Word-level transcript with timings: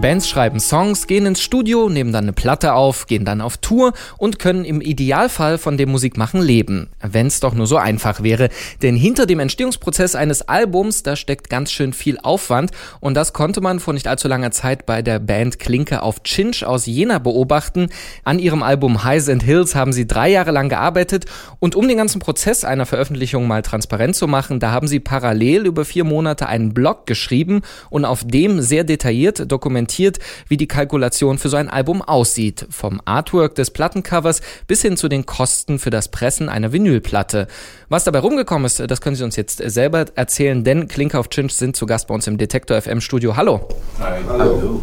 Bands 0.00 0.28
schreiben 0.28 0.60
Songs, 0.60 1.08
gehen 1.08 1.26
ins 1.26 1.42
Studio, 1.42 1.88
nehmen 1.88 2.12
dann 2.12 2.26
eine 2.26 2.32
Platte 2.32 2.74
auf, 2.74 3.08
gehen 3.08 3.24
dann 3.24 3.40
auf 3.40 3.56
Tour 3.56 3.94
und 4.16 4.38
können 4.38 4.64
im 4.64 4.80
Idealfall 4.80 5.58
von 5.58 5.76
dem 5.76 5.90
Musikmachen 5.90 6.40
leben. 6.40 6.90
Wenn 7.02 7.26
es 7.26 7.40
doch 7.40 7.52
nur 7.52 7.66
so 7.66 7.78
einfach 7.78 8.22
wäre. 8.22 8.48
Denn 8.80 8.94
hinter 8.94 9.26
dem 9.26 9.40
Entstehungsprozess 9.40 10.14
eines 10.14 10.42
Albums, 10.42 11.02
da 11.02 11.16
steckt 11.16 11.50
ganz 11.50 11.72
schön 11.72 11.92
viel 11.92 12.16
Aufwand. 12.22 12.70
Und 13.00 13.14
das 13.14 13.32
konnte 13.32 13.60
man 13.60 13.80
vor 13.80 13.92
nicht 13.92 14.06
allzu 14.06 14.28
langer 14.28 14.52
Zeit 14.52 14.86
bei 14.86 15.02
der 15.02 15.18
Band 15.18 15.58
Klinke 15.58 16.00
auf 16.02 16.22
Chinch 16.22 16.64
aus 16.64 16.86
Jena 16.86 17.18
beobachten. 17.18 17.88
An 18.22 18.38
ihrem 18.38 18.62
Album 18.62 19.02
Highs 19.02 19.28
and 19.28 19.42
Hills 19.42 19.74
haben 19.74 19.92
sie 19.92 20.06
drei 20.06 20.30
Jahre 20.30 20.52
lang 20.52 20.68
gearbeitet. 20.68 21.24
Und 21.58 21.74
um 21.74 21.88
den 21.88 21.96
ganzen 21.96 22.20
Prozess 22.20 22.62
einer 22.62 22.86
Veröffentlichung 22.86 23.48
mal 23.48 23.62
transparent 23.62 24.14
zu 24.14 24.28
machen, 24.28 24.60
da 24.60 24.70
haben 24.70 24.86
sie 24.86 25.00
parallel 25.00 25.66
über 25.66 25.84
vier 25.84 26.04
Monate 26.04 26.46
einen 26.46 26.72
Blog 26.72 27.06
geschrieben 27.06 27.62
und 27.90 28.04
auf 28.04 28.22
dem 28.24 28.60
sehr 28.60 28.84
detailliert 28.84 29.50
dokumentiert 29.50 29.87
dokumentiert, 29.88 30.18
wie 30.48 30.56
die 30.56 30.68
Kalkulation 30.68 31.38
für 31.38 31.48
so 31.48 31.56
ein 31.56 31.68
Album 31.68 32.02
aussieht. 32.02 32.66
Vom 32.70 33.00
Artwork 33.04 33.54
des 33.54 33.70
Plattencovers 33.70 34.40
bis 34.66 34.82
hin 34.82 34.96
zu 34.96 35.08
den 35.08 35.26
Kosten 35.26 35.78
für 35.78 35.90
das 35.90 36.08
Pressen 36.08 36.48
einer 36.48 36.72
Vinylplatte. 36.72 37.48
Was 37.88 38.04
dabei 38.04 38.20
rumgekommen 38.20 38.66
ist, 38.66 38.80
das 38.80 39.00
können 39.00 39.16
Sie 39.16 39.24
uns 39.24 39.36
jetzt 39.36 39.62
selber 39.64 40.06
erzählen, 40.14 40.62
denn 40.62 40.88
Klinker 40.88 41.20
auf 41.20 41.28
Chinch 41.30 41.52
sind 41.52 41.76
zu 41.76 41.86
Gast 41.86 42.08
bei 42.08 42.14
uns 42.14 42.26
im 42.26 42.38
Detektor 42.38 42.80
FM 42.80 43.00
Studio. 43.00 43.36
Hallo. 43.36 43.68
Hi. 43.98 44.20
Hallo 44.28 44.82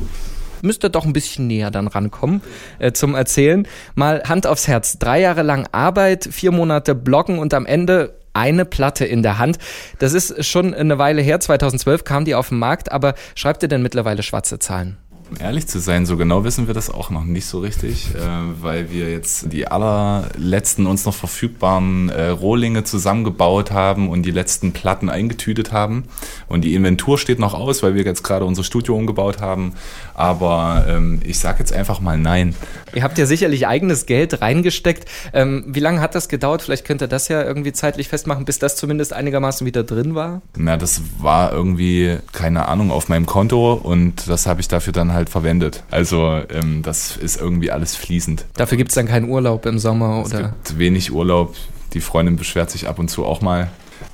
müsste 0.61 0.89
doch 0.89 1.05
ein 1.05 1.13
bisschen 1.13 1.45
näher 1.45 1.69
dann 1.69 1.85
rankommen 1.85 2.41
äh, 2.79 2.91
zum 2.91 3.13
Erzählen. 3.13 3.67
Mal 3.93 4.23
Hand 4.23 4.47
aufs 4.47 4.67
Herz. 4.67 4.97
Drei 4.97 5.21
Jahre 5.21 5.43
lang 5.43 5.67
Arbeit, 5.71 6.27
vier 6.31 6.51
Monate 6.51 6.95
Bloggen 6.95 7.37
und 7.37 7.53
am 7.53 7.67
Ende 7.67 8.15
eine 8.35 8.65
Platte 8.65 9.05
in 9.05 9.23
der 9.23 9.37
Hand. 9.37 9.57
Das 9.99 10.13
ist 10.13 10.45
schon 10.45 10.73
eine 10.73 10.97
Weile 10.97 11.21
her, 11.21 11.39
2012 11.39 12.03
kam 12.03 12.25
die 12.25 12.35
auf 12.35 12.49
den 12.49 12.59
Markt, 12.59 12.91
aber 12.91 13.15
schreibt 13.35 13.63
ihr 13.63 13.69
denn 13.69 13.81
mittlerweile 13.81 14.23
schwarze 14.23 14.59
Zahlen? 14.59 14.97
Um 15.31 15.37
ehrlich 15.39 15.65
zu 15.65 15.79
sein, 15.79 16.05
so 16.05 16.17
genau 16.17 16.43
wissen 16.43 16.67
wir 16.67 16.75
das 16.75 16.91
auch 16.91 17.09
noch 17.09 17.23
nicht 17.23 17.47
so 17.47 17.59
richtig, 17.59 18.13
äh, 18.13 18.19
weil 18.61 18.91
wir 18.91 19.09
jetzt 19.09 19.51
die 19.51 19.67
allerletzten 19.67 20.85
uns 20.85 21.05
noch 21.05 21.15
verfügbaren 21.15 22.09
äh, 22.09 22.27
Rohlinge 22.27 22.83
zusammengebaut 22.83 23.71
haben 23.71 24.09
und 24.09 24.23
die 24.23 24.31
letzten 24.31 24.71
Platten 24.71 25.09
eingetütet 25.09 25.71
haben. 25.71 26.03
Und 26.47 26.61
die 26.61 26.75
Inventur 26.75 27.17
steht 27.17 27.39
noch 27.39 27.55
aus, 27.55 27.81
weil 27.81 27.95
wir 27.95 28.03
jetzt 28.03 28.23
gerade 28.23 28.45
unser 28.45 28.63
Studio 28.63 28.95
umgebaut 28.95 29.41
haben. 29.41 29.73
Aber 30.13 30.85
ähm, 30.87 31.19
ich 31.25 31.39
sage 31.39 31.59
jetzt 31.59 31.73
einfach 31.73 32.01
mal 32.01 32.19
nein. 32.19 32.53
Ihr 32.93 33.03
habt 33.03 33.17
ja 33.17 33.25
sicherlich 33.25 33.65
eigenes 33.65 34.05
Geld 34.05 34.41
reingesteckt. 34.41 35.09
Ähm, 35.33 35.65
wie 35.67 35.79
lange 35.79 36.01
hat 36.01 36.13
das 36.13 36.29
gedauert? 36.29 36.61
Vielleicht 36.61 36.85
könnt 36.85 37.01
ihr 37.01 37.07
das 37.07 37.29
ja 37.29 37.41
irgendwie 37.41 37.73
zeitlich 37.73 38.09
festmachen, 38.09 38.45
bis 38.45 38.59
das 38.59 38.75
zumindest 38.75 39.11
einigermaßen 39.11 39.65
wieder 39.65 39.83
drin 39.83 40.13
war. 40.13 40.43
Na, 40.55 40.77
das 40.77 41.01
war 41.17 41.51
irgendwie, 41.51 42.17
keine 42.31 42.67
Ahnung, 42.67 42.91
auf 42.91 43.09
meinem 43.09 43.25
Konto 43.25 43.73
und 43.73 44.29
das 44.29 44.45
habe 44.45 44.61
ich 44.61 44.67
dafür 44.67 44.93
dann 44.93 45.14
halt 45.15 45.29
verwendet. 45.29 45.83
Also 45.89 46.41
ähm, 46.49 46.81
das 46.81 47.17
ist 47.17 47.39
irgendwie 47.39 47.71
alles 47.71 47.95
fließend. 47.95 48.45
Dafür 48.55 48.77
gibt 48.77 48.91
es 48.91 48.95
dann 48.95 49.07
keinen 49.07 49.29
Urlaub 49.29 49.65
im 49.65 49.79
Sommer 49.79 50.23
oder? 50.25 50.25
Es 50.25 50.31
gibt 50.41 50.79
wenig 50.79 51.11
Urlaub. 51.11 51.55
Die 51.93 52.01
Freundin 52.01 52.35
beschwert 52.35 52.69
sich 52.69 52.87
ab 52.87 52.99
und 52.99 53.09
zu 53.09 53.25
auch 53.25 53.41
mal. 53.41 53.69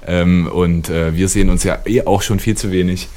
Ähm, 0.05 0.47
und 0.47 0.89
äh, 0.89 1.15
wir 1.15 1.27
sehen 1.27 1.49
uns 1.49 1.63
ja 1.63 1.79
eh 1.85 2.05
auch 2.05 2.21
schon 2.21 2.39
viel 2.39 2.55
zu 2.55 2.71
wenig. 2.71 3.09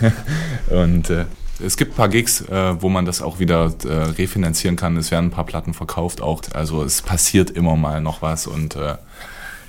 und 0.70 1.10
äh, 1.10 1.24
es 1.64 1.76
gibt 1.76 1.94
ein 1.94 1.96
paar 1.96 2.08
Gigs, 2.08 2.42
äh, 2.42 2.80
wo 2.80 2.88
man 2.88 3.04
das 3.04 3.20
auch 3.20 3.40
wieder 3.40 3.72
äh, 3.84 3.88
refinanzieren 3.88 4.76
kann. 4.76 4.96
Es 4.96 5.10
werden 5.10 5.26
ein 5.26 5.30
paar 5.30 5.46
Platten 5.46 5.74
verkauft 5.74 6.22
auch. 6.22 6.42
Also 6.52 6.82
es 6.82 7.02
passiert 7.02 7.50
immer 7.50 7.76
mal 7.76 8.00
noch 8.00 8.22
was 8.22 8.46
und 8.46 8.76
äh, 8.76 8.94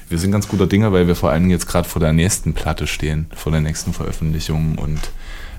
wir 0.09 0.17
sind 0.17 0.31
ganz 0.31 0.47
guter 0.47 0.65
Dinge, 0.65 0.91
weil 0.91 1.07
wir 1.07 1.15
vor 1.15 1.29
allem 1.29 1.49
jetzt 1.51 1.67
gerade 1.67 1.87
vor 1.87 1.99
der 1.99 2.13
nächsten 2.13 2.53
Platte 2.53 2.87
stehen, 2.87 3.27
vor 3.35 3.51
der 3.51 3.61
nächsten 3.61 3.93
Veröffentlichung 3.93 4.77
und 4.79 4.99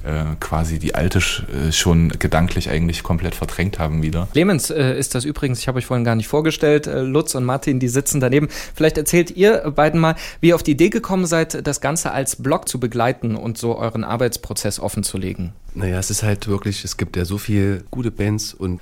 äh, 0.05 0.37
quasi 0.41 0.79
die 0.79 0.95
alte 0.95 1.19
äh, 1.19 1.73
schon 1.73 2.11
gedanklich 2.11 2.71
eigentlich 2.71 3.03
komplett 3.03 3.35
verdrängt 3.35 3.79
haben 3.79 4.03
wieder. 4.03 4.29
Clemens 4.33 4.71
äh, 4.71 4.99
ist 4.99 5.15
das 5.15 5.25
übrigens, 5.25 5.61
ich 5.61 5.69
habe 5.69 5.79
euch 5.79 5.87
vorhin 5.87 6.05
gar 6.05 6.15
nicht 6.15 6.29
vorgestellt, 6.29 6.87
äh, 6.87 7.03
Lutz 7.03 7.35
und 7.35 7.45
Martin, 7.45 7.81
die 7.81 7.89
sitzen 7.89 8.21
daneben. 8.21 8.49
Vielleicht 8.75 8.99
erzählt 8.99 9.31
ihr 9.33 9.71
beiden 9.71 10.01
mal, 10.01 10.17
wie 10.41 10.49
ihr 10.49 10.55
auf 10.55 10.63
die 10.63 10.73
Idee 10.73 10.91
gekommen 10.91 11.27
seid, 11.27 11.67
das 11.67 11.81
Ganze 11.81 12.13
als 12.13 12.37
Blog 12.37 12.69
zu 12.69 12.81
begleiten 12.81 13.37
und 13.37 13.59
so 13.59 13.77
euren 13.77 14.05
Arbeitsprozess 14.05 14.81
offen 14.81 15.03
zu 15.03 15.19
legen. 15.19 15.53
Naja, 15.75 15.99
es 15.99 16.11
ist 16.11 16.23
halt 16.23 16.49
wirklich, 16.49 16.85
es 16.85 16.97
gibt 16.97 17.17
ja 17.17 17.25
so 17.25 17.39
viele 17.39 17.85
gute 17.91 18.11
Bands 18.11 18.55
und 18.55 18.81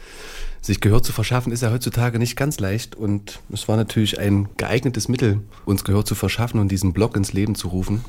sich 0.60 0.80
Gehör 0.80 1.02
zu 1.02 1.12
verschaffen 1.12 1.52
ist 1.52 1.62
ja 1.62 1.70
heutzutage 1.70 2.18
nicht 2.18 2.36
ganz 2.36 2.58
leicht 2.60 2.94
und 2.94 3.40
es 3.52 3.68
war 3.68 3.76
natürlich 3.76 4.18
ein 4.18 4.48
geeignetes 4.56 5.08
Mittel, 5.08 5.40
uns 5.64 5.84
Gehör 5.84 6.04
zu 6.04 6.14
verschaffen 6.14 6.60
und 6.60 6.68
diesen 6.68 6.92
Blog 6.92 7.16
ins 7.16 7.32
Leben 7.32 7.54
zu 7.54 7.68
rufen. 7.68 8.04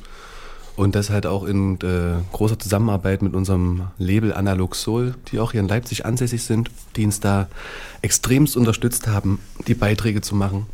Und 0.76 0.94
das 0.94 1.10
halt 1.10 1.26
auch 1.26 1.44
in 1.44 1.74
äh, 1.80 2.22
großer 2.32 2.58
Zusammenarbeit 2.58 3.22
mit 3.22 3.34
unserem 3.34 3.88
Label 3.98 4.32
Analog 4.32 4.74
Soul, 4.74 5.14
die 5.30 5.38
auch 5.38 5.52
hier 5.52 5.60
in 5.60 5.68
Leipzig 5.68 6.06
ansässig 6.06 6.44
sind, 6.44 6.70
die 6.96 7.04
uns 7.04 7.20
da 7.20 7.48
extremst 8.02 8.56
unterstützt 8.56 9.06
haben, 9.08 9.40
die 9.66 9.74
Beiträge 9.74 10.20
zu 10.22 10.34
machen. 10.34 10.66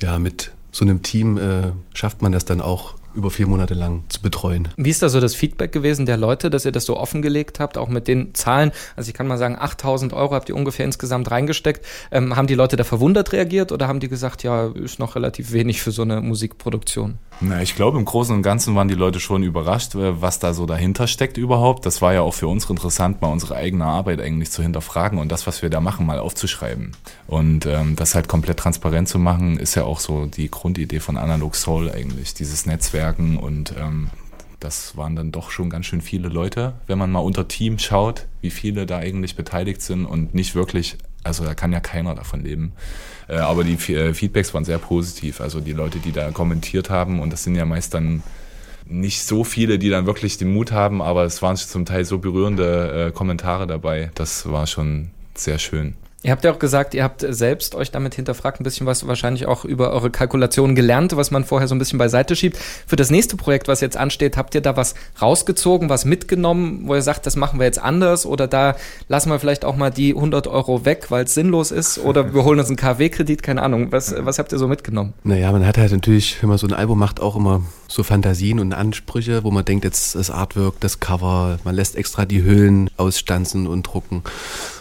Ja, 0.00 0.18
mit 0.18 0.52
so 0.70 0.84
einem 0.84 1.02
Team 1.02 1.38
äh, 1.38 1.72
schafft 1.94 2.20
man 2.20 2.32
das 2.32 2.44
dann 2.44 2.60
auch 2.60 2.94
über 3.16 3.30
vier 3.30 3.46
Monate 3.46 3.74
lang 3.74 4.04
zu 4.08 4.20
betreuen. 4.20 4.68
Wie 4.76 4.90
ist 4.90 5.02
da 5.02 5.08
so 5.08 5.20
das 5.20 5.34
Feedback 5.34 5.72
gewesen 5.72 6.06
der 6.06 6.16
Leute, 6.16 6.50
dass 6.50 6.64
ihr 6.64 6.72
das 6.72 6.84
so 6.84 6.96
offengelegt 6.96 7.60
habt, 7.60 7.78
auch 7.78 7.88
mit 7.88 8.08
den 8.08 8.34
Zahlen? 8.34 8.72
Also 8.94 9.08
ich 9.08 9.14
kann 9.14 9.26
mal 9.26 9.38
sagen, 9.38 9.56
8000 9.58 10.12
Euro 10.12 10.34
habt 10.34 10.48
ihr 10.48 10.54
ungefähr 10.54 10.84
insgesamt 10.84 11.30
reingesteckt. 11.30 11.84
Ähm, 12.10 12.36
haben 12.36 12.46
die 12.46 12.54
Leute 12.54 12.76
da 12.76 12.84
verwundert 12.84 13.32
reagiert 13.32 13.72
oder 13.72 13.88
haben 13.88 14.00
die 14.00 14.08
gesagt, 14.08 14.42
ja, 14.42 14.66
ist 14.66 14.98
noch 14.98 15.16
relativ 15.16 15.52
wenig 15.52 15.82
für 15.82 15.90
so 15.90 16.02
eine 16.02 16.20
Musikproduktion? 16.20 17.18
Na, 17.40 17.60
ich 17.60 17.74
glaube, 17.74 17.98
im 17.98 18.04
Großen 18.04 18.34
und 18.34 18.42
Ganzen 18.42 18.74
waren 18.76 18.88
die 18.88 18.94
Leute 18.94 19.20
schon 19.20 19.42
überrascht, 19.42 19.94
äh, 19.94 20.20
was 20.22 20.38
da 20.38 20.54
so 20.54 20.66
dahinter 20.66 21.06
steckt 21.06 21.36
überhaupt. 21.36 21.84
Das 21.84 22.00
war 22.00 22.14
ja 22.14 22.22
auch 22.22 22.34
für 22.34 22.48
uns 22.48 22.68
interessant, 22.68 23.20
mal 23.20 23.28
unsere 23.28 23.56
eigene 23.56 23.84
Arbeit 23.84 24.20
eigentlich 24.20 24.50
zu 24.50 24.62
hinterfragen 24.62 25.18
und 25.18 25.30
das, 25.30 25.46
was 25.46 25.62
wir 25.62 25.70
da 25.70 25.80
machen, 25.80 26.06
mal 26.06 26.18
aufzuschreiben. 26.18 26.92
Und 27.26 27.66
ähm, 27.66 27.96
das 27.96 28.14
halt 28.14 28.28
komplett 28.28 28.58
transparent 28.58 29.08
zu 29.08 29.18
machen, 29.18 29.58
ist 29.58 29.74
ja 29.74 29.84
auch 29.84 30.00
so 30.00 30.26
die 30.26 30.50
Grundidee 30.50 31.00
von 31.00 31.16
Analog 31.16 31.56
Soul 31.56 31.90
eigentlich, 31.90 32.34
dieses 32.34 32.66
Netzwerk 32.66 33.05
Netzwerken 33.06 33.36
und 33.36 33.74
ähm, 33.78 34.08
das 34.60 34.96
waren 34.96 35.16
dann 35.16 35.32
doch 35.32 35.50
schon 35.50 35.70
ganz 35.70 35.86
schön 35.86 36.00
viele 36.00 36.28
Leute, 36.28 36.74
wenn 36.86 36.98
man 36.98 37.12
mal 37.12 37.20
unter 37.20 37.46
Team 37.46 37.78
schaut, 37.78 38.26
wie 38.40 38.50
viele 38.50 38.86
da 38.86 38.98
eigentlich 38.98 39.36
beteiligt 39.36 39.82
sind 39.82 40.06
und 40.06 40.34
nicht 40.34 40.54
wirklich, 40.54 40.96
also 41.24 41.44
da 41.44 41.54
kann 41.54 41.72
ja 41.72 41.80
keiner 41.80 42.14
davon 42.14 42.42
leben. 42.42 42.72
Äh, 43.28 43.36
aber 43.36 43.64
die 43.64 43.74
äh, 43.92 44.14
Feedbacks 44.14 44.54
waren 44.54 44.64
sehr 44.64 44.78
positiv. 44.78 45.40
Also 45.40 45.60
die 45.60 45.72
Leute, 45.72 45.98
die 45.98 46.12
da 46.12 46.30
kommentiert 46.30 46.90
haben, 46.90 47.20
und 47.20 47.32
das 47.32 47.44
sind 47.44 47.54
ja 47.54 47.64
meist 47.64 47.94
dann 47.94 48.22
nicht 48.88 49.22
so 49.22 49.44
viele, 49.44 49.78
die 49.78 49.90
dann 49.90 50.06
wirklich 50.06 50.38
den 50.38 50.52
Mut 50.52 50.72
haben, 50.72 51.02
aber 51.02 51.24
es 51.24 51.42
waren 51.42 51.56
zum 51.56 51.84
Teil 51.84 52.04
so 52.04 52.18
berührende 52.18 53.08
äh, 53.08 53.12
Kommentare 53.12 53.66
dabei. 53.66 54.10
Das 54.14 54.48
war 54.50 54.66
schon 54.66 55.10
sehr 55.34 55.58
schön. 55.58 55.94
Ihr 56.22 56.32
habt 56.32 56.44
ja 56.44 56.52
auch 56.52 56.58
gesagt, 56.58 56.94
ihr 56.94 57.04
habt 57.04 57.24
selbst 57.28 57.74
euch 57.74 57.90
damit 57.90 58.14
hinterfragt, 58.14 58.58
ein 58.58 58.64
bisschen 58.64 58.86
was 58.86 59.06
wahrscheinlich 59.06 59.46
auch 59.46 59.64
über 59.64 59.90
eure 59.90 60.10
Kalkulationen 60.10 60.74
gelernt, 60.74 61.14
was 61.16 61.30
man 61.30 61.44
vorher 61.44 61.68
so 61.68 61.74
ein 61.74 61.78
bisschen 61.78 61.98
beiseite 61.98 62.34
schiebt. 62.34 62.58
Für 62.86 62.96
das 62.96 63.10
nächste 63.10 63.36
Projekt, 63.36 63.68
was 63.68 63.80
jetzt 63.80 63.96
ansteht, 63.96 64.36
habt 64.36 64.54
ihr 64.54 64.60
da 64.60 64.76
was 64.76 64.94
rausgezogen, 65.20 65.88
was 65.88 66.04
mitgenommen, 66.04 66.82
wo 66.86 66.94
ihr 66.94 67.02
sagt, 67.02 67.26
das 67.26 67.36
machen 67.36 67.60
wir 67.60 67.66
jetzt 67.66 67.78
anders 67.78 68.26
oder 68.26 68.48
da 68.48 68.76
lassen 69.08 69.30
wir 69.30 69.38
vielleicht 69.38 69.64
auch 69.64 69.76
mal 69.76 69.90
die 69.90 70.14
100 70.14 70.48
Euro 70.48 70.84
weg, 70.84 71.10
weil 71.10 71.26
es 71.26 71.34
sinnlos 71.34 71.70
ist 71.70 71.98
oder 71.98 72.34
wir 72.34 72.44
holen 72.44 72.58
uns 72.58 72.68
einen 72.68 72.76
KW-Kredit, 72.76 73.42
keine 73.42 73.62
Ahnung. 73.62 73.92
Was, 73.92 74.14
was 74.18 74.38
habt 74.38 74.52
ihr 74.52 74.58
so 74.58 74.68
mitgenommen? 74.68 75.12
Naja, 75.22 75.52
man 75.52 75.66
hat 75.66 75.76
halt 75.78 75.92
natürlich, 75.92 76.42
wenn 76.42 76.48
man 76.48 76.58
so 76.58 76.66
ein 76.66 76.72
Album 76.72 76.98
macht, 76.98 77.20
auch 77.20 77.36
immer 77.36 77.62
so 77.88 78.02
Fantasien 78.02 78.58
und 78.58 78.72
Ansprüche, 78.72 79.44
wo 79.44 79.50
man 79.50 79.64
denkt, 79.64 79.84
jetzt 79.84 80.14
das 80.14 80.30
Artwork, 80.30 80.80
das 80.80 80.98
Cover, 80.98 81.58
man 81.62 81.74
lässt 81.74 81.94
extra 81.94 82.24
die 82.24 82.42
Hüllen 82.42 82.90
ausstanzen 82.96 83.66
und 83.66 83.84
drucken. 83.84 84.22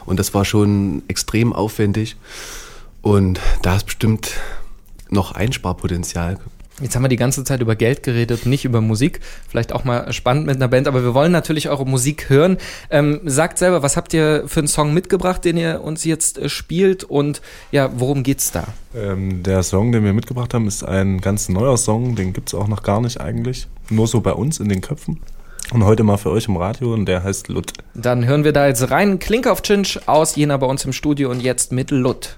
Und 0.06 0.19
das 0.19 0.34
war 0.34 0.45
schon 0.45 1.03
extrem 1.07 1.34
aufwendig. 1.53 2.16
Und 3.01 3.40
da 3.62 3.75
ist 3.75 3.85
bestimmt 3.85 4.31
noch 5.09 5.34
Einsparpotenzial. 5.34 6.40
Jetzt 6.81 6.94
haben 6.94 7.04
wir 7.04 7.09
die 7.09 7.15
ganze 7.15 7.45
Zeit 7.45 7.62
über 7.62 7.77
Geld 7.77 8.04
geredet, 8.04 8.45
nicht 8.45 8.65
über 8.65 8.81
Musik. 8.81 9.21
Vielleicht 9.48 9.71
auch 9.71 9.86
mal 9.86 10.12
spannend 10.12 10.45
mit 10.45 10.57
einer 10.57 10.68
Band, 10.68 10.89
aber 10.89 11.04
wir 11.04 11.13
wollen 11.13 11.31
natürlich 11.31 11.69
eure 11.69 11.86
Musik 11.86 12.30
hören. 12.30 12.57
Ähm, 12.89 13.21
sagt 13.24 13.59
selber, 13.59 13.81
was 13.81 13.95
habt 13.95 14.13
ihr 14.13 14.44
für 14.48 14.59
einen 14.59 14.68
Song 14.68 14.94
mitgebracht, 14.94 15.45
den 15.45 15.56
ihr 15.56 15.81
uns 15.81 16.04
jetzt 16.04 16.38
äh, 16.38 16.50
spielt 16.50 17.06
und 17.06 17.42
ja, 17.71 17.89
worum 17.95 18.24
geht's 18.24 18.51
da? 18.51 18.65
Ähm, 18.94 19.42
der 19.42 19.63
Song, 19.63 19.94
den 19.94 20.04
wir 20.04 20.12
mitgebracht 20.12 20.54
haben, 20.54 20.68
ist 20.68 20.83
ein 20.83 21.21
ganz 21.21 21.48
neuer 21.48 21.77
Song, 21.77 22.15
den 22.15 22.33
gibt's 22.33 22.54
auch 22.54 22.68
noch 22.68 22.83
gar 22.83 23.00
nicht 23.00 23.21
eigentlich. 23.21 23.68
Nur 23.89 24.07
so 24.07 24.19
bei 24.19 24.33
uns 24.33 24.59
in 24.59 24.68
den 24.68 24.81
Köpfen. 24.81 25.21
Und 25.73 25.83
heute 25.83 26.03
mal 26.03 26.17
für 26.17 26.31
euch 26.31 26.47
im 26.47 26.57
Radio 26.57 26.94
und 26.94 27.06
der 27.06 27.23
heißt 27.23 27.47
Lut. 27.50 27.73
Dann 27.94 28.25
hören 28.25 28.44
wir 28.44 28.53
da 28.53 28.67
jetzt 28.67 28.91
rein. 28.91 29.19
Klink 29.19 29.47
auf 29.47 29.62
Chinch 29.62 30.00
aus 30.06 30.35
Jena 30.35 30.57
bei 30.57 30.67
uns 30.67 30.85
im 30.85 30.94
Studio 30.94 31.31
und 31.31 31.41
jetzt 31.41 31.71
mit 31.71 31.91
Lut. 31.91 32.38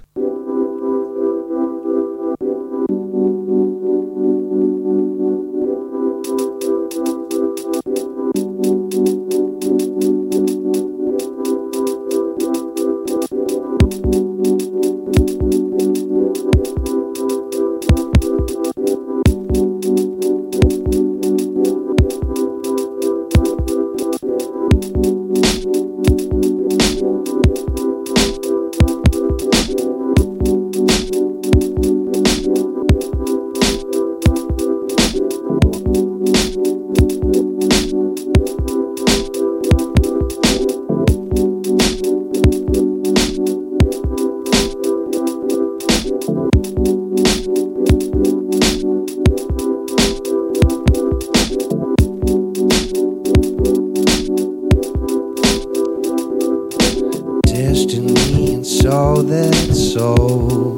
soul. 59.98 60.76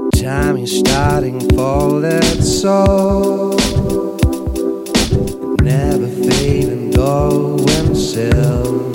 The 0.00 0.22
time 0.24 0.56
is 0.56 0.76
starting 0.80 1.38
for 1.50 2.00
that 2.00 2.42
soul. 2.42 3.56
Never 5.62 6.08
fading 6.08 6.90
glow 6.90 7.58
and 7.78 7.96
silk. 7.96 8.92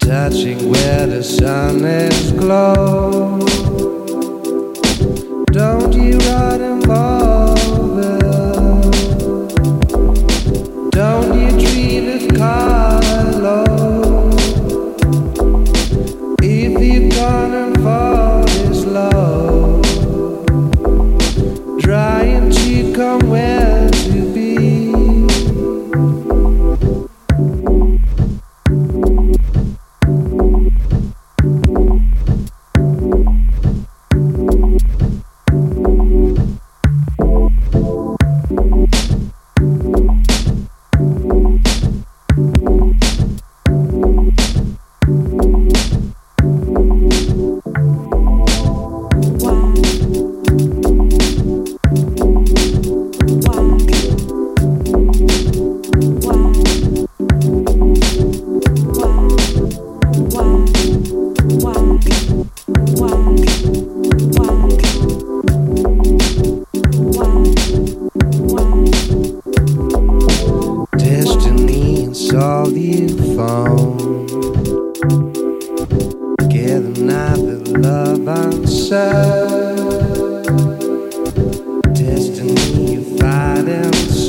Touching 0.00 0.70
where 0.70 1.06
the 1.06 1.22
sun 1.22 1.84
is 1.84 2.32
glow. 2.32 3.59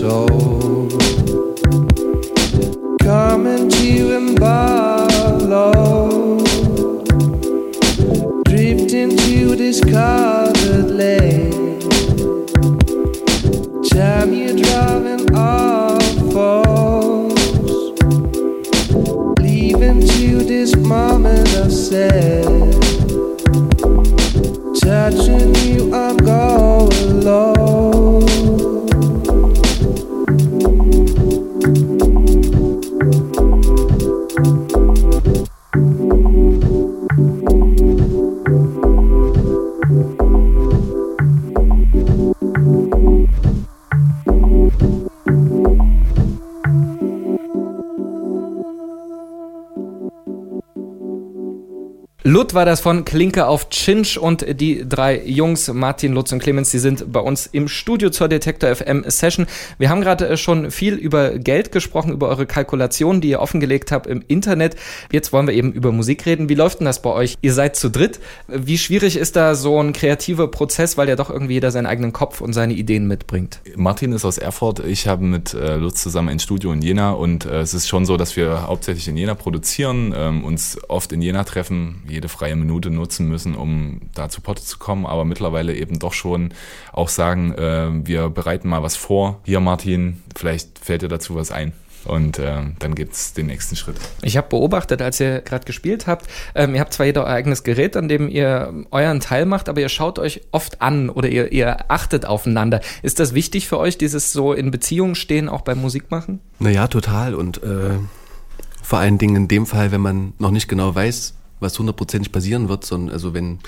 Soul. 0.02 0.81
Lut 52.42 52.56
war 52.56 52.66
das 52.66 52.82
von 52.82 53.06
Klinke 53.06 53.46
auf 53.46 53.70
Chinch 53.70 54.18
und 54.18 54.60
die 54.60 54.84
drei 54.90 55.22
Jungs, 55.24 55.72
Martin, 55.72 56.14
Lutz 56.14 56.32
und 56.32 56.40
Clemens, 56.40 56.72
die 56.72 56.80
sind 56.80 57.14
bei 57.14 57.20
uns 57.20 57.46
im 57.46 57.68
Studio 57.68 58.10
zur 58.10 58.30
Detektor 58.30 58.76
FM 58.76 59.04
Session. 59.06 59.46
Wir 59.78 59.92
haben 59.92 60.02
gerade 60.02 60.28
äh, 60.28 60.38
schon 60.38 60.72
viel 60.72 60.96
über 60.96 61.38
Geld 61.38 61.72
gesprochen, 61.72 62.12
über 62.12 62.30
eure 62.30 62.48
Kalkulationen, 62.48 63.22
die 63.22 63.30
ihr 63.30 63.42
offengelegt 63.42 63.92
habt 63.92 64.08
im 64.08 64.24
Internet. 64.28 64.76
Jetzt 65.12 65.32
wollen 65.34 65.46
wir 65.46 65.54
eben 65.54 65.72
über 65.72 65.92
Musik 65.92 66.26
reden. 66.26 66.50
Wie 66.50 66.56
läuft 66.56 66.80
denn 66.80 66.86
das 66.86 67.04
bei 67.04 67.12
euch? 67.12 67.38
Ihr 67.44 67.54
seid 67.54 67.76
zu 67.76 67.92
dritt. 67.92 68.20
Wie 68.48 68.80
schwierig 68.80 69.18
ist 69.18 69.36
da 69.36 69.54
so 69.54 69.80
ein 69.80 69.94
kreativer 69.94 70.48
Prozess, 70.48 70.98
weil 70.98 71.10
ja 71.10 71.16
doch 71.16 71.30
irgendwie 71.30 71.54
jeder 71.54 71.70
seinen 71.70 71.86
eigenen 71.86 72.12
Kopf 72.12 72.42
und 72.42 72.54
seine 72.54 72.74
Ideen 72.74 73.06
mitbringt? 73.06 73.60
Martin 73.76 74.14
ist 74.14 74.26
aus 74.26 74.40
Erfurt, 74.40 74.80
ich 74.80 75.08
habe 75.08 75.24
mit 75.24 75.54
äh, 75.54 75.76
Lutz 75.76 76.02
zusammen 76.02 76.30
ein 76.30 76.40
Studio 76.40 76.74
in 76.74 76.82
Jena 76.82 77.12
und 77.12 77.46
äh, 77.46 77.60
es 77.60 77.76
ist 77.76 77.88
schon 77.88 78.08
so, 78.08 78.18
dass 78.18 78.36
wir 78.36 78.66
hauptsächlich 78.66 79.08
in 79.08 79.16
Jena 79.16 79.36
produzieren, 79.36 80.12
ähm, 80.18 80.44
uns 80.44 80.80
oft 80.90 81.12
in 81.12 81.22
Jena 81.22 81.44
treffen, 81.44 82.02
jede 82.10 82.31
freie 82.32 82.56
Minute 82.56 82.90
nutzen 82.90 83.28
müssen, 83.28 83.56
um 83.56 84.02
da 84.16 84.30
zu 84.30 84.42
Potte 84.42 84.64
zu 84.64 84.78
kommen, 84.78 85.06
aber 85.06 85.26
mittlerweile 85.26 85.76
eben 85.76 86.00
doch 86.00 86.14
schon 86.14 86.54
auch 86.92 87.10
sagen, 87.10 87.54
äh, 87.54 87.90
wir 88.06 88.30
bereiten 88.30 88.70
mal 88.70 88.84
was 88.84 88.96
vor. 88.96 89.42
Hier 89.46 89.60
Martin, 89.60 90.22
vielleicht 90.36 90.80
fällt 90.80 91.02
dir 91.02 91.08
dazu 91.08 91.36
was 91.36 91.52
ein. 91.52 91.74
Und 92.06 92.40
äh, 92.40 92.62
dann 92.80 92.96
gibt's 92.96 93.34
den 93.34 93.48
nächsten 93.48 93.76
Schritt. 93.76 93.98
Ich 94.24 94.38
habe 94.38 94.48
beobachtet, 94.50 95.02
als 95.02 95.20
ihr 95.20 95.42
gerade 95.42 95.66
gespielt 95.66 96.08
habt, 96.08 96.28
ähm, 96.56 96.74
ihr 96.74 96.82
habt 96.82 96.94
zwar 96.94 97.06
jeder 97.06 97.26
euer 97.26 97.34
eigenes 97.34 97.64
Gerät, 97.64 97.96
an 97.96 98.08
dem 98.08 98.28
ihr 98.28 98.74
euren 98.92 99.20
Teil 99.20 99.46
macht, 99.46 99.70
aber 99.70 99.82
ihr 99.82 99.90
schaut 99.90 100.18
euch 100.18 100.42
oft 100.52 100.82
an 100.82 101.10
oder 101.10 101.30
ihr, 101.30 101.52
ihr 101.52 101.92
achtet 101.92 102.26
aufeinander. 102.26 102.82
Ist 103.04 103.20
das 103.20 103.34
wichtig 103.34 103.68
für 103.68 103.78
euch, 103.78 103.98
dieses 103.98 104.34
so 104.34 104.54
in 104.54 104.72
Beziehung 104.72 105.16
stehen, 105.16 105.48
auch 105.48 105.62
beim 105.62 105.80
Musikmachen? 105.80 106.40
Naja, 106.60 106.88
total. 106.88 107.36
Und 107.36 107.62
äh, 107.64 108.00
vor 108.82 109.00
allen 109.00 109.18
Dingen 109.18 109.36
in 109.36 109.48
dem 109.48 109.66
Fall, 109.66 109.92
wenn 109.92 110.02
man 110.02 110.34
noch 110.40 110.52
nicht 110.52 110.68
genau 110.68 110.94
weiß, 110.96 111.36
was 111.62 111.78
hundertprozentig 111.80 112.32
passieren 112.32 112.68
wird, 112.68 112.84
sondern 112.84 113.14
also 113.14 113.34
wenn 113.34 113.60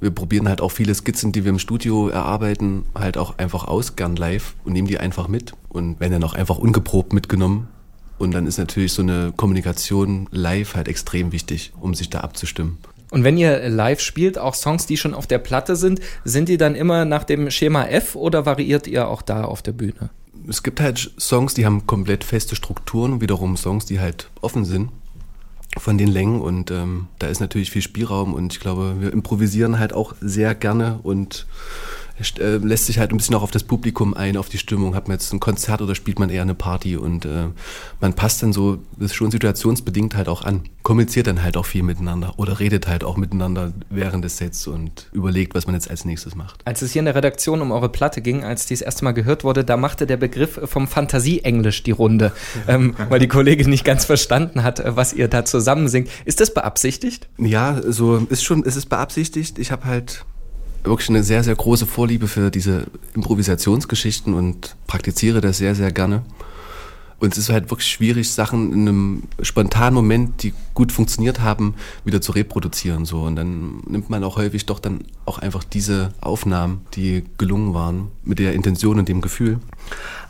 wir 0.00 0.10
probieren 0.10 0.48
halt 0.48 0.60
auch 0.60 0.70
viele 0.70 0.94
Skizzen, 0.94 1.32
die 1.32 1.44
wir 1.44 1.50
im 1.50 1.58
Studio 1.58 2.08
erarbeiten, 2.08 2.84
halt 2.94 3.18
auch 3.18 3.38
einfach 3.38 3.64
aus, 3.68 3.96
gern 3.96 4.16
live 4.16 4.54
und 4.64 4.72
nehmen 4.72 4.88
die 4.88 4.98
einfach 4.98 5.28
mit 5.28 5.52
und 5.68 6.00
werden 6.00 6.12
dann 6.12 6.24
auch 6.24 6.34
einfach 6.34 6.58
ungeprobt 6.58 7.12
mitgenommen. 7.12 7.68
Und 8.18 8.32
dann 8.32 8.46
ist 8.46 8.58
natürlich 8.58 8.92
so 8.92 9.02
eine 9.02 9.32
Kommunikation 9.36 10.28
live 10.30 10.74
halt 10.74 10.88
extrem 10.88 11.32
wichtig, 11.32 11.72
um 11.80 11.94
sich 11.94 12.10
da 12.10 12.20
abzustimmen. 12.20 12.78
Und 13.10 13.24
wenn 13.24 13.36
ihr 13.36 13.68
live 13.68 14.00
spielt, 14.00 14.38
auch 14.38 14.54
Songs, 14.54 14.86
die 14.86 14.96
schon 14.96 15.14
auf 15.14 15.26
der 15.26 15.38
Platte 15.38 15.74
sind, 15.76 16.00
sind 16.24 16.48
die 16.48 16.58
dann 16.58 16.74
immer 16.74 17.04
nach 17.04 17.24
dem 17.24 17.50
Schema 17.50 17.84
F 17.86 18.14
oder 18.14 18.46
variiert 18.46 18.86
ihr 18.86 19.08
auch 19.08 19.22
da 19.22 19.44
auf 19.44 19.62
der 19.62 19.72
Bühne? 19.72 20.10
Es 20.48 20.62
gibt 20.62 20.80
halt 20.80 21.10
Songs, 21.18 21.54
die 21.54 21.66
haben 21.66 21.86
komplett 21.86 22.24
feste 22.24 22.56
Strukturen, 22.56 23.20
wiederum 23.20 23.56
Songs, 23.56 23.84
die 23.84 24.00
halt 24.00 24.30
offen 24.40 24.64
sind 24.64 24.90
von 25.78 25.98
den 25.98 26.08
Längen 26.08 26.40
und 26.40 26.70
ähm, 26.70 27.06
da 27.18 27.28
ist 27.28 27.40
natürlich 27.40 27.70
viel 27.70 27.82
Spielraum 27.82 28.34
und 28.34 28.52
ich 28.52 28.60
glaube, 28.60 28.96
wir 28.98 29.12
improvisieren 29.12 29.78
halt 29.78 29.92
auch 29.92 30.14
sehr 30.20 30.54
gerne 30.54 30.98
und 31.02 31.46
äh, 32.38 32.56
lässt 32.56 32.86
sich 32.86 32.98
halt 32.98 33.12
ein 33.12 33.16
bisschen 33.16 33.34
auch 33.34 33.42
auf 33.42 33.50
das 33.50 33.64
Publikum 33.64 34.14
ein, 34.14 34.36
auf 34.36 34.48
die 34.48 34.58
Stimmung. 34.58 34.94
Hat 34.94 35.08
man 35.08 35.16
jetzt 35.16 35.32
ein 35.32 35.40
Konzert 35.40 35.82
oder 35.82 35.94
spielt 35.94 36.18
man 36.18 36.30
eher 36.30 36.42
eine 36.42 36.54
Party 36.54 36.96
und 36.96 37.24
äh, 37.24 37.48
man 38.00 38.14
passt 38.14 38.42
dann 38.42 38.52
so, 38.52 38.78
das 38.98 39.10
ist 39.10 39.14
schon 39.14 39.30
situationsbedingt 39.30 40.14
halt 40.14 40.28
auch 40.28 40.42
an. 40.42 40.62
Kommuniziert 40.82 41.26
dann 41.26 41.42
halt 41.42 41.56
auch 41.56 41.66
viel 41.66 41.82
miteinander 41.82 42.34
oder 42.36 42.60
redet 42.60 42.88
halt 42.88 43.04
auch 43.04 43.16
miteinander 43.16 43.72
während 43.90 44.24
des 44.24 44.38
Sets 44.38 44.66
und 44.66 45.08
überlegt, 45.12 45.54
was 45.54 45.66
man 45.66 45.74
jetzt 45.74 45.90
als 45.90 46.04
nächstes 46.04 46.34
macht. 46.34 46.66
Als 46.66 46.82
es 46.82 46.92
hier 46.92 47.00
in 47.00 47.06
der 47.06 47.14
Redaktion 47.14 47.60
um 47.60 47.72
eure 47.72 47.88
Platte 47.88 48.22
ging, 48.22 48.44
als 48.44 48.66
die 48.66 48.74
das 48.74 48.82
erste 48.82 49.04
Mal 49.04 49.12
gehört 49.12 49.44
wurde, 49.44 49.64
da 49.64 49.76
machte 49.76 50.06
der 50.06 50.16
Begriff 50.16 50.60
vom 50.64 50.88
Fantasie-Englisch 50.88 51.82
die 51.82 51.90
Runde, 51.90 52.32
ähm, 52.68 52.94
weil 53.08 53.20
die 53.20 53.28
Kollegin 53.28 53.70
nicht 53.70 53.84
ganz 53.84 54.04
verstanden 54.04 54.62
hat, 54.62 54.82
was 54.84 55.12
ihr 55.12 55.28
da 55.28 55.44
zusammen 55.44 55.88
singt. 55.88 56.08
Ist 56.24 56.40
das 56.40 56.54
beabsichtigt? 56.54 57.28
Ja, 57.38 57.80
so 57.86 58.16
ist 58.28 58.44
schon, 58.44 58.64
es 58.66 58.76
ist 58.76 58.86
beabsichtigt. 58.86 59.58
Ich 59.58 59.72
habe 59.72 59.84
halt 59.84 60.24
wirklich 60.84 61.08
eine 61.10 61.22
sehr, 61.22 61.42
sehr 61.44 61.54
große 61.54 61.86
Vorliebe 61.86 62.28
für 62.28 62.50
diese 62.50 62.86
Improvisationsgeschichten 63.14 64.34
und 64.34 64.76
praktiziere 64.86 65.40
das 65.40 65.58
sehr, 65.58 65.74
sehr 65.74 65.92
gerne. 65.92 66.22
Und 67.18 67.32
es 67.34 67.38
ist 67.38 67.50
halt 67.50 67.70
wirklich 67.70 67.86
schwierig, 67.88 68.30
Sachen 68.30 68.72
in 68.72 68.88
einem 68.88 69.22
spontanen 69.42 69.92
Moment, 69.94 70.42
die 70.42 70.54
gut 70.72 70.90
funktioniert 70.90 71.40
haben, 71.40 71.74
wieder 72.06 72.22
zu 72.22 72.32
reproduzieren. 72.32 73.04
So. 73.04 73.20
Und 73.24 73.36
dann 73.36 73.80
nimmt 73.86 74.08
man 74.08 74.24
auch 74.24 74.36
häufig 74.36 74.64
doch 74.64 74.78
dann 74.78 75.04
auch 75.26 75.38
einfach 75.38 75.62
diese 75.62 76.14
Aufnahmen, 76.22 76.80
die 76.94 77.24
gelungen 77.36 77.74
waren, 77.74 78.08
mit 78.24 78.38
der 78.38 78.54
Intention 78.54 78.98
und 78.98 79.06
dem 79.10 79.20
Gefühl. 79.20 79.58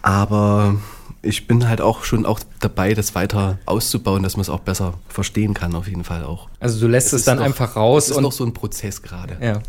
Aber 0.03 0.75
ich 1.23 1.47
bin 1.47 1.69
halt 1.69 1.81
auch 1.81 2.03
schon 2.03 2.27
auch 2.27 2.41
dabei, 2.59 2.95
das 2.95 3.15
weiter 3.15 3.59
auszubauen, 3.67 4.25
dass 4.25 4.37
man 4.37 4.43
es 4.43 4.51
auch 4.51 4.61
besser 4.61 4.95
verstehen 5.09 5.55
kann, 5.55 5.77
auf 5.77 5.87
jeden 5.87 6.03
Fall 6.03 6.25
auch. 6.25 6.49
Also 6.59 6.81
du 6.81 6.89
lässt 6.89 7.09
es, 7.13 7.21
Es 7.21 7.25
dann 7.25 7.39
noch- 7.39 7.45
einfach 7.45 7.77
raus 7.77 8.05
Es 8.07 8.11
ist 8.11 8.17
und 8.17 8.23
noch 8.25 8.33
so 8.33 8.45
ein 8.45 8.53
Prozess 8.53 9.01
gerade. 9.03 9.37
ja. 9.41 9.61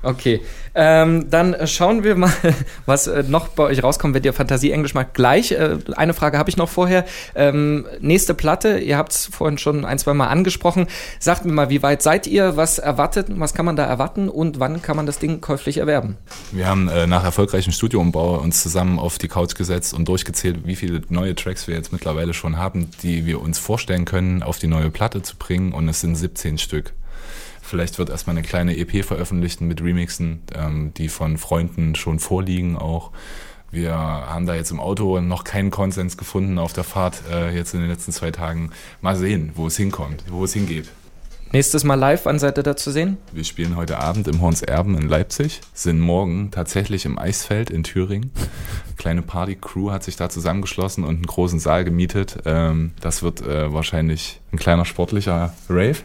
Okay, 0.00 0.40
ähm, 0.76 1.28
dann 1.28 1.56
schauen 1.66 2.04
wir 2.04 2.14
mal, 2.14 2.32
was 2.86 3.08
äh, 3.08 3.24
noch 3.26 3.48
bei 3.48 3.64
euch 3.64 3.82
rauskommt, 3.82 4.14
wenn 4.14 4.22
ihr 4.22 4.32
Fantasie 4.32 4.70
Englisch 4.70 4.94
macht. 4.94 5.14
Gleich, 5.14 5.50
äh, 5.50 5.78
eine 5.96 6.14
Frage 6.14 6.38
habe 6.38 6.48
ich 6.48 6.56
noch 6.56 6.68
vorher. 6.68 7.04
Ähm, 7.34 7.84
nächste 8.00 8.34
Platte, 8.34 8.78
ihr 8.78 8.96
habt 8.96 9.12
es 9.12 9.26
vorhin 9.26 9.58
schon 9.58 9.84
ein, 9.84 9.98
zwei 9.98 10.14
Mal 10.14 10.28
angesprochen. 10.28 10.86
Sagt 11.18 11.44
mir 11.44 11.52
mal, 11.52 11.68
wie 11.68 11.82
weit 11.82 12.02
seid 12.02 12.28
ihr? 12.28 12.56
Was 12.56 12.78
erwartet, 12.78 13.26
was 13.30 13.54
kann 13.54 13.66
man 13.66 13.74
da 13.74 13.86
erwarten 13.86 14.28
und 14.28 14.60
wann 14.60 14.82
kann 14.82 14.94
man 14.94 15.06
das 15.06 15.18
Ding 15.18 15.40
käuflich 15.40 15.78
erwerben? 15.78 16.16
Wir 16.52 16.68
haben 16.68 16.88
äh, 16.88 17.08
nach 17.08 17.24
erfolgreichem 17.24 17.72
Studioumbau 17.72 18.36
uns 18.36 18.62
zusammen 18.62 19.00
auf 19.00 19.18
die 19.18 19.28
Couch 19.28 19.56
gesetzt 19.56 19.94
und 19.94 20.06
durchgezählt, 20.06 20.60
wie 20.64 20.76
viele 20.76 21.02
neue 21.08 21.34
Tracks 21.34 21.66
wir 21.66 21.74
jetzt 21.74 21.92
mittlerweile 21.92 22.34
schon 22.34 22.56
haben, 22.56 22.88
die 23.02 23.26
wir 23.26 23.42
uns 23.42 23.58
vorstellen 23.58 24.04
können, 24.04 24.44
auf 24.44 24.60
die 24.60 24.68
neue 24.68 24.90
Platte 24.90 25.22
zu 25.22 25.34
bringen 25.36 25.72
und 25.72 25.88
es 25.88 26.00
sind 26.00 26.14
17 26.14 26.58
Stück. 26.58 26.92
Vielleicht 27.68 27.98
wird 27.98 28.08
erstmal 28.08 28.34
eine 28.34 28.46
kleine 28.46 28.78
EP 28.78 29.04
veröffentlicht 29.04 29.60
mit 29.60 29.82
Remixen, 29.82 30.40
ähm, 30.54 30.94
die 30.96 31.10
von 31.10 31.36
Freunden 31.36 31.94
schon 31.96 32.18
vorliegen 32.18 32.78
auch. 32.78 33.10
Wir 33.70 33.92
haben 33.94 34.46
da 34.46 34.54
jetzt 34.54 34.70
im 34.70 34.80
Auto 34.80 35.20
noch 35.20 35.44
keinen 35.44 35.70
Konsens 35.70 36.16
gefunden 36.16 36.58
auf 36.58 36.72
der 36.72 36.84
Fahrt 36.84 37.24
äh, 37.30 37.54
jetzt 37.54 37.74
in 37.74 37.80
den 37.80 37.90
letzten 37.90 38.12
zwei 38.12 38.30
Tagen. 38.30 38.70
Mal 39.02 39.16
sehen, 39.16 39.52
wo 39.54 39.66
es 39.66 39.76
hinkommt, 39.76 40.24
wo 40.30 40.44
es 40.44 40.54
hingeht. 40.54 40.88
Nächstes 41.50 41.82
Mal 41.82 41.94
live, 41.94 42.26
wann 42.26 42.38
seid 42.38 42.58
ihr 42.58 42.62
da 42.62 42.76
zu 42.76 42.90
sehen? 42.90 43.16
Wir 43.32 43.42
spielen 43.42 43.74
heute 43.76 43.98
Abend 43.98 44.28
im 44.28 44.42
Horns 44.42 44.60
Erben 44.60 44.98
in 44.98 45.08
Leipzig, 45.08 45.62
sind 45.72 45.98
morgen 45.98 46.50
tatsächlich 46.50 47.06
im 47.06 47.18
Eisfeld 47.18 47.70
in 47.70 47.84
Thüringen. 47.84 48.32
Kleine 48.98 49.22
Party-Crew 49.22 49.90
hat 49.90 50.04
sich 50.04 50.16
da 50.16 50.28
zusammengeschlossen 50.28 51.04
und 51.04 51.14
einen 51.14 51.26
großen 51.26 51.58
Saal 51.58 51.84
gemietet. 51.84 52.36
Ähm, 52.44 52.90
das 53.00 53.22
wird 53.22 53.40
äh, 53.40 53.72
wahrscheinlich 53.72 54.42
ein 54.52 54.58
kleiner 54.58 54.84
sportlicher 54.84 55.54
Rave. 55.70 55.96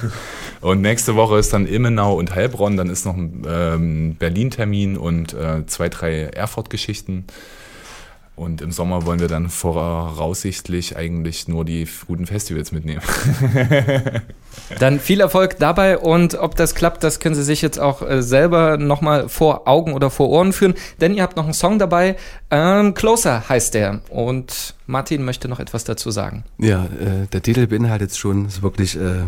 und 0.60 0.80
nächste 0.80 1.14
Woche 1.14 1.38
ist 1.38 1.52
dann 1.52 1.66
Immenau 1.66 2.18
und 2.18 2.34
Heilbronn, 2.34 2.76
dann 2.76 2.90
ist 2.90 3.06
noch 3.06 3.16
ein 3.16 3.46
ähm, 3.48 4.16
Berlin-Termin 4.16 4.96
und 4.96 5.34
äh, 5.34 5.66
zwei, 5.66 5.88
drei 5.88 6.22
Erfurt-Geschichten. 6.24 7.26
Und 8.40 8.62
im 8.62 8.72
Sommer 8.72 9.04
wollen 9.04 9.20
wir 9.20 9.28
dann 9.28 9.50
voraussichtlich 9.50 10.96
eigentlich 10.96 11.46
nur 11.46 11.66
die 11.66 11.86
guten 12.06 12.24
Festivals 12.24 12.72
mitnehmen. 12.72 13.02
Dann 14.78 14.98
viel 14.98 15.20
Erfolg 15.20 15.58
dabei 15.58 15.98
und 15.98 16.36
ob 16.36 16.56
das 16.56 16.74
klappt, 16.74 17.04
das 17.04 17.20
können 17.20 17.34
Sie 17.34 17.42
sich 17.42 17.60
jetzt 17.60 17.78
auch 17.78 18.00
äh, 18.00 18.22
selber 18.22 18.78
nochmal 18.78 19.28
vor 19.28 19.68
Augen 19.68 19.92
oder 19.92 20.08
vor 20.08 20.30
Ohren 20.30 20.54
führen, 20.54 20.72
denn 21.02 21.12
ihr 21.12 21.22
habt 21.22 21.36
noch 21.36 21.44
einen 21.44 21.52
Song 21.52 21.78
dabei. 21.78 22.16
Ähm, 22.50 22.94
Closer 22.94 23.46
heißt 23.46 23.74
der 23.74 24.00
und 24.08 24.74
Martin 24.86 25.22
möchte 25.22 25.46
noch 25.46 25.60
etwas 25.60 25.84
dazu 25.84 26.10
sagen. 26.10 26.44
Ja, 26.56 26.86
äh, 26.86 27.26
der 27.30 27.42
Titel 27.42 27.66
beinhaltet 27.66 28.16
schon, 28.16 28.46
ist 28.46 28.62
wirklich 28.62 28.96
äh, 28.96 29.24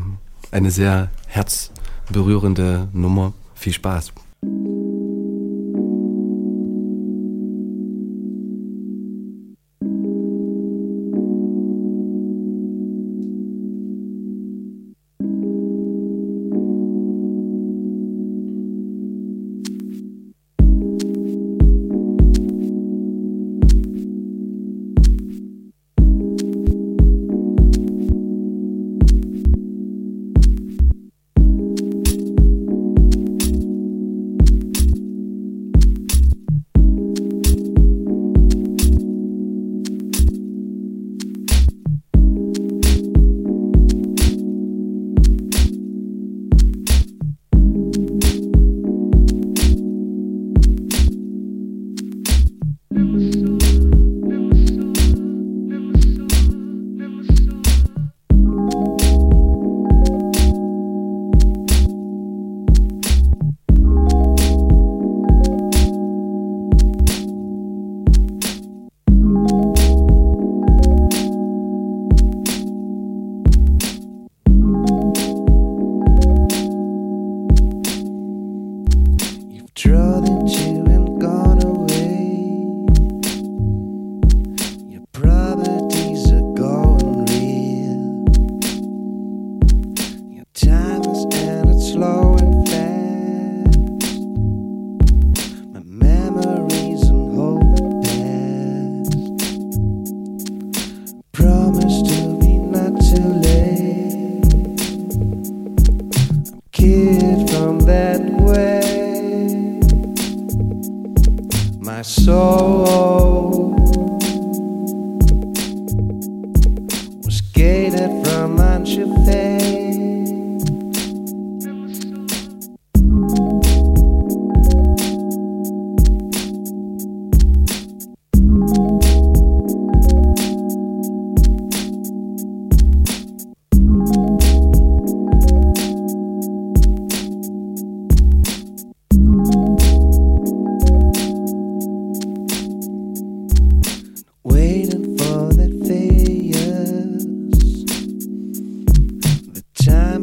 eine 0.53 0.71
sehr 0.71 1.11
herzberührende 1.27 2.89
Nummer. 2.95 3.35
Viel 3.57 3.75
Spaß. 3.75 4.11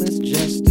It's 0.02 0.18
just 0.20 0.69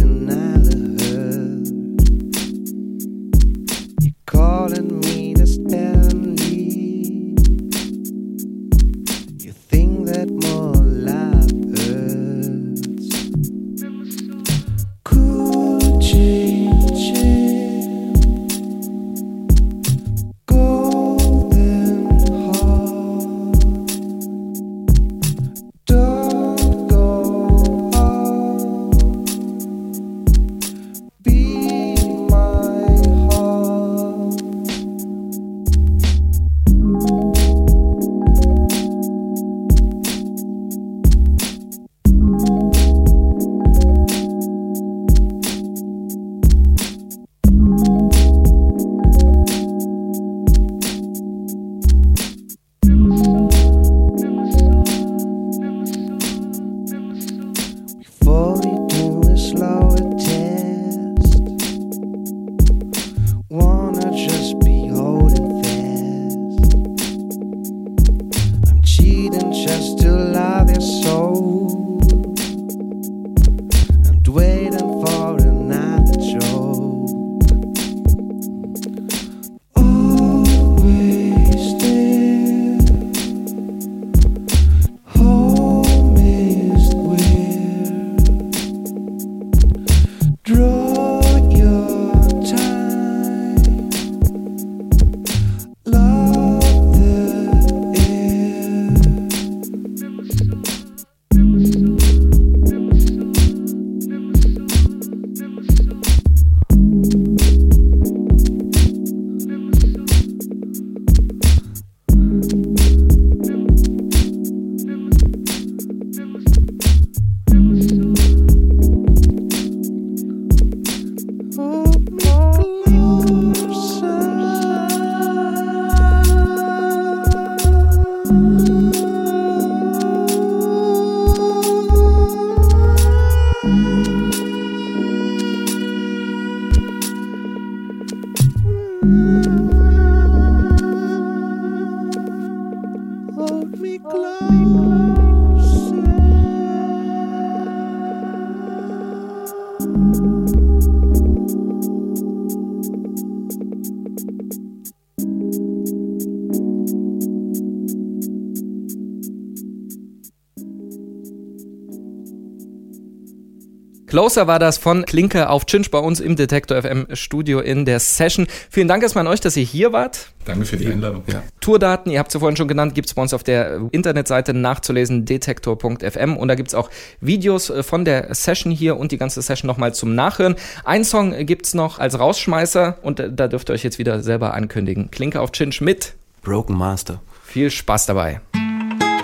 Closer 164.09 164.47
war 164.47 164.57
das 164.57 164.79
von 164.79 165.05
Klinke 165.05 165.49
auf 165.49 165.67
Chinch 165.67 165.91
bei 165.91 165.99
uns 165.99 166.19
im 166.19 166.35
Detektor 166.35 166.81
FM 166.81 167.05
Studio 167.13 167.59
in 167.59 167.85
der 167.85 167.99
Session. 167.99 168.47
Vielen 168.71 168.87
Dank 168.87 169.03
erstmal 169.03 169.27
an 169.27 169.31
euch, 169.31 169.39
dass 169.39 169.55
ihr 169.55 169.63
hier 169.63 169.93
wart. 169.93 170.31
Danke 170.45 170.65
für 170.65 170.77
die 170.77 170.87
Einladung. 170.87 171.23
Ja. 171.27 171.43
Tourdaten, 171.61 172.11
ihr 172.11 172.17
habt 172.17 172.31
sie 172.31 172.39
vorhin 172.39 172.57
schon 172.57 172.67
genannt, 172.67 172.95
gibt's 172.95 173.13
bei 173.13 173.21
uns 173.21 173.35
auf 173.35 173.43
der 173.43 173.81
Internetseite 173.91 174.55
nachzulesen, 174.55 175.25
detektor.fm. 175.25 176.37
Und 176.37 176.47
da 176.47 176.55
gibt's 176.55 176.73
auch 176.73 176.89
Videos 177.21 177.69
äh, 177.69 177.83
von 177.83 178.03
der 178.03 178.33
Session 178.33 178.71
hier 178.71 178.97
und 178.97 179.11
die 179.11 179.19
ganze 179.19 179.43
Session 179.43 179.67
nochmal 179.67 179.93
zum 179.93 180.15
Nachhören. 180.15 180.55
Ein 180.85 181.03
Song 181.03 181.45
gibt's 181.45 181.75
noch 181.75 181.99
als 181.99 182.17
Rausschmeißer 182.17 182.97
und 183.03 183.19
äh, 183.19 183.31
da 183.31 183.47
dürft 183.47 183.69
ihr 183.69 183.73
euch 183.73 183.83
jetzt 183.83 183.99
wieder 183.99 184.23
selber 184.23 184.55
ankündigen. 184.55 185.11
Klinke 185.11 185.39
auf 185.39 185.51
Chinch 185.51 185.81
mit. 185.81 186.15
Broken 186.41 186.75
Master. 186.75 187.21
Viel 187.45 187.69
Spaß 187.69 188.07
dabei. 188.07 188.41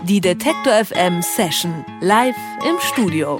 Die 0.08 0.22
Detektor 0.22 0.74
FM 0.74 1.24
Session 1.24 1.84
live 2.02 2.36
im 2.64 2.76
Studio. 2.80 3.40